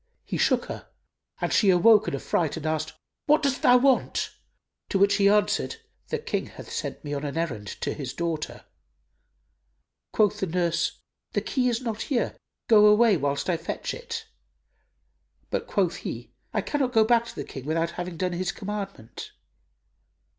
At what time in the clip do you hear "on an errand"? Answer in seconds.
7.13-7.67